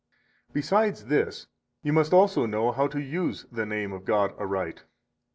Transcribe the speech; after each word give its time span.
63 0.47 0.53
Besides 0.59 1.05
this 1.05 1.47
you 1.83 1.93
must 1.93 2.11
also 2.11 2.47
know 2.47 2.71
how 2.71 2.87
to 2.87 2.99
use 2.99 3.45
the 3.51 3.67
name 3.67 3.93
[of 3.93 4.03
God] 4.03 4.31
aright. 4.39 4.83